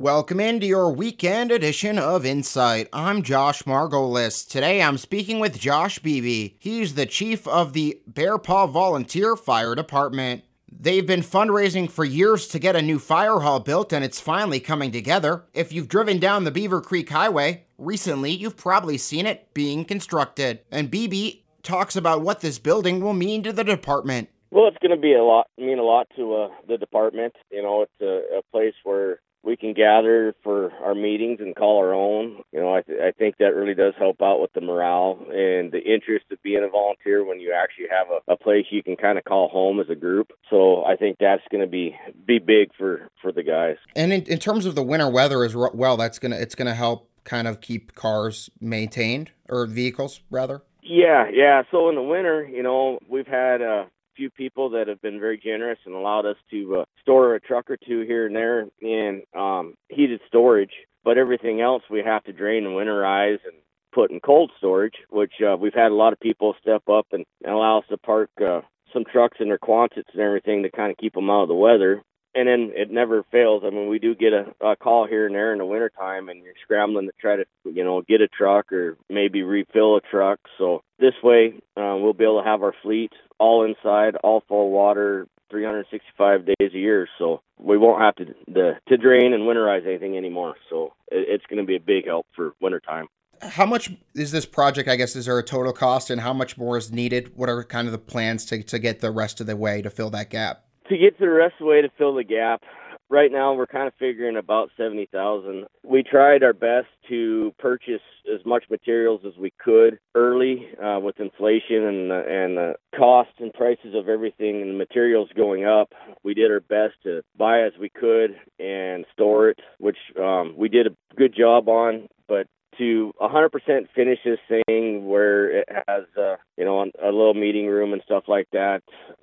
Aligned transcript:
Welcome 0.00 0.38
into 0.38 0.64
your 0.64 0.92
weekend 0.92 1.50
edition 1.50 1.98
of 1.98 2.24
Insight. 2.24 2.88
I'm 2.92 3.24
Josh 3.24 3.64
Margolis. 3.64 4.48
Today 4.48 4.80
I'm 4.80 4.96
speaking 4.96 5.40
with 5.40 5.58
Josh 5.58 5.98
Beebe. 5.98 6.54
He's 6.60 6.94
the 6.94 7.04
chief 7.04 7.48
of 7.48 7.72
the 7.72 8.00
Bear 8.06 8.38
Paw 8.38 8.68
Volunteer 8.68 9.34
Fire 9.34 9.74
Department. 9.74 10.44
They've 10.70 11.04
been 11.04 11.22
fundraising 11.22 11.90
for 11.90 12.04
years 12.04 12.46
to 12.46 12.60
get 12.60 12.76
a 12.76 12.80
new 12.80 13.00
fire 13.00 13.40
hall 13.40 13.58
built, 13.58 13.92
and 13.92 14.04
it's 14.04 14.20
finally 14.20 14.60
coming 14.60 14.92
together. 14.92 15.46
If 15.52 15.72
you've 15.72 15.88
driven 15.88 16.20
down 16.20 16.44
the 16.44 16.52
Beaver 16.52 16.80
Creek 16.80 17.10
Highway 17.10 17.64
recently, 17.76 18.30
you've 18.30 18.56
probably 18.56 18.98
seen 18.98 19.26
it 19.26 19.52
being 19.52 19.84
constructed. 19.84 20.60
And 20.70 20.92
Beebe 20.92 21.40
talks 21.64 21.96
about 21.96 22.22
what 22.22 22.40
this 22.40 22.60
building 22.60 23.00
will 23.00 23.14
mean 23.14 23.42
to 23.42 23.52
the 23.52 23.64
department. 23.64 24.28
Well, 24.52 24.68
it's 24.68 24.78
going 24.78 24.94
to 24.94 24.96
be 24.96 25.14
a 25.14 25.24
lot, 25.24 25.48
mean 25.58 25.80
a 25.80 25.82
lot 25.82 26.06
to 26.14 26.34
uh, 26.36 26.48
the 26.68 26.78
department. 26.78 27.34
You 27.50 27.64
know, 27.64 27.82
it's 27.82 28.00
a, 28.00 28.38
a 28.38 28.42
place 28.52 28.74
where 28.84 29.18
we 29.48 29.56
can 29.56 29.72
gather 29.72 30.34
for 30.44 30.70
our 30.84 30.94
meetings 30.94 31.40
and 31.40 31.56
call 31.56 31.78
our 31.78 31.94
own. 31.94 32.42
You 32.52 32.60
know, 32.60 32.74
I, 32.74 32.82
th- 32.82 33.00
I 33.00 33.12
think 33.12 33.38
that 33.38 33.54
really 33.54 33.74
does 33.74 33.94
help 33.98 34.20
out 34.20 34.40
with 34.40 34.52
the 34.52 34.60
morale 34.60 35.18
and 35.30 35.72
the 35.72 35.80
interest 35.84 36.26
of 36.30 36.42
being 36.42 36.62
a 36.62 36.68
volunteer 36.68 37.24
when 37.24 37.40
you 37.40 37.54
actually 37.54 37.86
have 37.90 38.08
a, 38.10 38.32
a 38.32 38.36
place 38.36 38.66
you 38.70 38.82
can 38.82 38.96
kind 38.96 39.16
of 39.16 39.24
call 39.24 39.48
home 39.48 39.80
as 39.80 39.88
a 39.88 39.94
group. 39.94 40.32
So 40.50 40.84
I 40.84 40.96
think 40.96 41.16
that's 41.18 41.42
going 41.50 41.62
to 41.62 41.66
be 41.66 41.96
be 42.26 42.38
big 42.38 42.68
for 42.76 43.08
for 43.22 43.32
the 43.32 43.42
guys. 43.42 43.76
And 43.96 44.12
in, 44.12 44.22
in 44.24 44.38
terms 44.38 44.66
of 44.66 44.74
the 44.74 44.82
winter 44.82 45.08
weather 45.08 45.42
as 45.44 45.56
well, 45.56 45.96
that's 45.96 46.18
gonna 46.18 46.36
it's 46.36 46.54
gonna 46.54 46.74
help 46.74 47.10
kind 47.24 47.48
of 47.48 47.62
keep 47.62 47.94
cars 47.94 48.50
maintained 48.60 49.30
or 49.48 49.66
vehicles 49.66 50.20
rather. 50.30 50.62
Yeah, 50.82 51.28
yeah. 51.32 51.62
So 51.70 51.88
in 51.88 51.94
the 51.94 52.02
winter, 52.02 52.44
you 52.44 52.62
know, 52.62 52.98
we've 53.08 53.26
had 53.26 53.62
uh, 53.62 53.84
few 54.18 54.28
people 54.30 54.70
that 54.70 54.88
have 54.88 55.00
been 55.00 55.20
very 55.20 55.38
generous 55.38 55.78
and 55.86 55.94
allowed 55.94 56.26
us 56.26 56.36
to 56.50 56.80
uh, 56.80 56.84
store 57.00 57.36
a 57.36 57.40
truck 57.40 57.70
or 57.70 57.78
two 57.78 58.00
here 58.02 58.26
and 58.26 58.36
there 58.36 58.66
in 58.80 59.22
um, 59.34 59.74
heated 59.88 60.20
storage. 60.26 60.72
But 61.04 61.16
everything 61.16 61.60
else 61.60 61.84
we 61.88 62.02
have 62.04 62.24
to 62.24 62.32
drain 62.32 62.66
and 62.66 62.74
winterize 62.74 63.38
and 63.44 63.54
put 63.94 64.10
in 64.10 64.20
cold 64.20 64.50
storage, 64.58 64.96
which 65.08 65.34
uh, 65.40 65.56
we've 65.56 65.72
had 65.72 65.92
a 65.92 65.94
lot 65.94 66.12
of 66.12 66.20
people 66.20 66.54
step 66.60 66.82
up 66.88 67.06
and, 67.12 67.24
allow 67.46 67.78
us 67.78 67.84
to 67.88 67.96
park 67.96 68.28
uh, 68.44 68.60
some 68.92 69.04
trucks 69.10 69.38
in 69.40 69.48
their 69.48 69.58
Quonsets 69.58 70.10
and 70.12 70.20
everything 70.20 70.64
to 70.64 70.70
kind 70.70 70.90
of 70.90 70.98
keep 70.98 71.14
them 71.14 71.30
out 71.30 71.42
of 71.42 71.48
the 71.48 71.54
weather 71.54 72.02
and 72.34 72.48
then 72.48 72.72
it 72.74 72.90
never 72.90 73.24
fails. 73.30 73.62
I 73.64 73.70
mean, 73.70 73.88
we 73.88 73.98
do 73.98 74.14
get 74.14 74.32
a, 74.32 74.46
a 74.64 74.76
call 74.76 75.06
here 75.06 75.26
and 75.26 75.34
there 75.34 75.52
in 75.52 75.58
the 75.58 75.64
wintertime, 75.64 76.28
and 76.28 76.42
you're 76.42 76.54
scrambling 76.62 77.06
to 77.06 77.12
try 77.20 77.36
to, 77.36 77.44
you 77.64 77.84
know, 77.84 78.02
get 78.02 78.20
a 78.20 78.28
truck 78.28 78.72
or 78.72 78.96
maybe 79.08 79.42
refill 79.42 79.96
a 79.96 80.00
truck. 80.00 80.40
So 80.58 80.82
this 80.98 81.14
way, 81.22 81.54
uh, 81.76 81.96
we'll 81.98 82.12
be 82.12 82.24
able 82.24 82.42
to 82.42 82.48
have 82.48 82.62
our 82.62 82.74
fleet 82.82 83.12
all 83.38 83.64
inside, 83.64 84.16
all 84.16 84.42
full 84.48 84.70
water, 84.70 85.26
365 85.50 86.46
days 86.46 86.72
a 86.74 86.78
year. 86.78 87.08
So 87.18 87.40
we 87.58 87.78
won't 87.78 88.02
have 88.02 88.16
to 88.16 88.34
the, 88.46 88.72
to 88.88 88.96
drain 88.96 89.32
and 89.32 89.44
winterize 89.44 89.86
anything 89.86 90.16
anymore. 90.16 90.56
So 90.68 90.92
it, 91.10 91.26
it's 91.28 91.46
going 91.46 91.58
to 91.58 91.66
be 91.66 91.76
a 91.76 91.80
big 91.80 92.06
help 92.06 92.26
for 92.36 92.52
wintertime. 92.60 93.06
How 93.40 93.66
much 93.66 93.90
is 94.14 94.32
this 94.32 94.46
project? 94.46 94.88
I 94.88 94.96
guess 94.96 95.14
is 95.14 95.26
there 95.26 95.38
a 95.38 95.44
total 95.44 95.72
cost, 95.72 96.10
and 96.10 96.20
how 96.20 96.32
much 96.32 96.58
more 96.58 96.76
is 96.76 96.90
needed? 96.90 97.36
What 97.36 97.48
are 97.48 97.62
kind 97.62 97.86
of 97.86 97.92
the 97.92 97.98
plans 97.98 98.44
to 98.46 98.64
to 98.64 98.80
get 98.80 98.98
the 98.98 99.12
rest 99.12 99.40
of 99.40 99.46
the 99.46 99.56
way 99.56 99.80
to 99.80 99.90
fill 99.90 100.10
that 100.10 100.30
gap? 100.30 100.64
To 100.88 100.98
get 100.98 101.18
to 101.18 101.24
the 101.24 101.30
rest 101.30 101.54
of 101.54 101.60
the 101.60 101.66
way 101.66 101.82
to 101.82 101.90
fill 101.96 102.14
the 102.14 102.24
gap, 102.24 102.62
right 103.10 103.30
now 103.32 103.54
we're 103.54 103.66
kind 103.66 103.86
of 103.86 103.94
figuring 103.98 104.36
about 104.36 104.70
70,000. 104.76 105.66
We 105.82 106.02
tried 106.02 106.42
our 106.42 106.52
best 106.52 106.88
to 107.08 107.54
purchase 107.58 108.02
as 108.32 108.44
much 108.44 108.64
materials 108.70 109.22
as 109.26 109.36
we 109.38 109.52
could 109.58 109.98
early 110.14 110.68
uh, 110.82 111.00
with 111.00 111.18
inflation 111.20 111.84
and 111.84 112.12
uh, 112.12 112.22
and 112.28 112.56
the 112.56 112.74
cost 112.96 113.30
and 113.38 113.52
prices 113.52 113.94
of 113.94 114.08
everything 114.08 114.62
and 114.62 114.76
materials 114.76 115.30
going 115.36 115.64
up. 115.64 115.92
We 116.22 116.34
did 116.34 116.50
our 116.50 116.60
best 116.60 116.94
to 117.04 117.22
buy 117.36 117.62
as 117.62 117.72
we 117.80 117.88
could 117.88 118.36
and 118.58 119.04
store 119.12 119.50
it, 119.50 119.60
which 119.78 119.98
um, 120.20 120.54
we 120.56 120.68
did 120.68 120.86
a 120.86 120.96
good 121.16 121.34
job 121.34 121.68
on, 121.68 122.08
but 122.28 122.46
to 122.78 123.12
100% 123.20 123.50
finish 123.94 124.18
this 124.24 124.38
thing 124.48 125.06
where 125.06 125.60
it 125.60 125.68
has, 125.88 126.04
uh, 126.16 126.36
you 126.56 126.64
know, 126.64 126.82
a 126.82 127.06
little 127.06 127.34
meeting 127.34 127.66
room 127.66 127.92
and 127.92 128.02
stuff 128.04 128.24
like 128.28 128.48
that, 128.52 128.82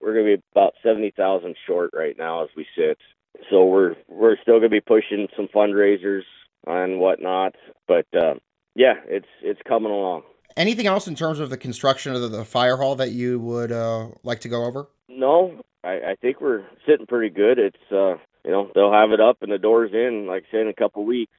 we're 0.00 0.14
going 0.14 0.26
to 0.26 0.36
be 0.36 0.42
about 0.52 0.74
70,000 0.82 1.54
short 1.66 1.90
right 1.94 2.16
now 2.18 2.44
as 2.44 2.50
we 2.56 2.66
sit. 2.76 2.98
So 3.50 3.64
we're 3.66 3.94
we're 4.08 4.36
still 4.40 4.58
going 4.58 4.70
to 4.70 4.80
be 4.80 4.80
pushing 4.80 5.28
some 5.36 5.48
fundraisers 5.54 6.22
and 6.66 6.98
whatnot, 6.98 7.54
but 7.86 8.06
uh, 8.14 8.34
yeah, 8.74 8.94
it's 9.06 9.26
it's 9.42 9.60
coming 9.66 9.92
along. 9.92 10.22
Anything 10.56 10.86
else 10.86 11.06
in 11.06 11.14
terms 11.14 11.38
of 11.38 11.50
the 11.50 11.58
construction 11.58 12.14
of 12.14 12.22
the, 12.22 12.28
the 12.28 12.44
fire 12.44 12.76
hall 12.76 12.96
that 12.96 13.10
you 13.12 13.38
would 13.38 13.70
uh, 13.70 14.08
like 14.22 14.40
to 14.40 14.48
go 14.48 14.64
over? 14.64 14.88
No, 15.08 15.60
I, 15.84 15.88
I 15.88 16.14
think 16.20 16.40
we're 16.40 16.64
sitting 16.86 17.06
pretty 17.06 17.28
good. 17.28 17.58
It's 17.58 17.92
uh, 17.92 18.16
you 18.44 18.50
know 18.52 18.70
they'll 18.74 18.92
have 18.92 19.10
it 19.10 19.20
up 19.20 19.42
and 19.42 19.52
the 19.52 19.58
doors 19.58 19.90
in, 19.92 20.26
like 20.26 20.44
I 20.48 20.50
said, 20.50 20.60
in 20.62 20.68
a 20.68 20.74
couple 20.74 21.02
of 21.02 21.08
weeks. 21.08 21.32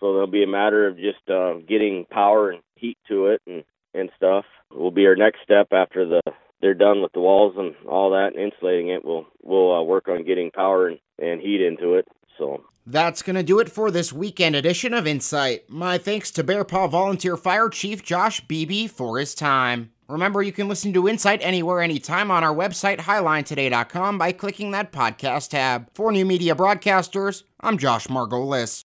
So 0.00 0.12
there'll 0.12 0.26
be 0.26 0.42
a 0.42 0.48
matter 0.48 0.86
of 0.88 0.96
just 0.96 1.28
uh, 1.28 1.54
getting 1.68 2.06
power 2.10 2.50
and 2.50 2.62
heat 2.74 2.98
to 3.08 3.26
it 3.26 3.42
and 3.46 3.64
and 3.92 4.10
stuff. 4.16 4.44
Will 4.72 4.90
be 4.90 5.06
our 5.06 5.16
next 5.16 5.40
step 5.42 5.68
after 5.72 6.06
the 6.06 6.20
they're 6.60 6.74
done 6.74 7.02
with 7.02 7.12
the 7.12 7.20
walls 7.20 7.54
and 7.56 7.74
all 7.88 8.10
that 8.10 8.34
and 8.34 8.52
insulating 8.52 8.88
it. 8.88 9.04
We'll 9.04 9.26
we'll 9.42 9.72
uh, 9.72 9.82
work 9.82 10.08
on 10.08 10.24
getting 10.24 10.50
power 10.50 10.88
and, 10.88 10.98
and 11.18 11.40
heat 11.40 11.60
into 11.60 11.94
it. 11.94 12.08
So 12.38 12.64
that's 12.86 13.22
going 13.22 13.36
to 13.36 13.42
do 13.42 13.60
it 13.60 13.70
for 13.70 13.90
this 13.90 14.12
weekend 14.12 14.56
edition 14.56 14.94
of 14.94 15.06
Insight. 15.06 15.68
My 15.68 15.98
thanks 15.98 16.30
to 16.32 16.44
Bear 16.44 16.64
Paw 16.64 16.86
Volunteer 16.86 17.36
Fire 17.36 17.68
Chief 17.68 18.02
Josh 18.02 18.40
Beebe 18.40 18.86
for 18.86 19.18
his 19.18 19.34
time. 19.34 19.90
Remember, 20.08 20.42
you 20.42 20.50
can 20.50 20.66
listen 20.66 20.92
to 20.94 21.08
Insight 21.08 21.40
anywhere, 21.42 21.80
anytime 21.80 22.32
on 22.32 22.42
our 22.42 22.54
website, 22.54 22.98
hilinetoday.com, 22.98 24.18
by 24.18 24.32
clicking 24.32 24.72
that 24.72 24.90
podcast 24.90 25.50
tab. 25.50 25.88
For 25.94 26.10
New 26.10 26.24
Media 26.24 26.56
Broadcasters, 26.56 27.44
I'm 27.60 27.78
Josh 27.78 28.08
Margolis. 28.08 28.84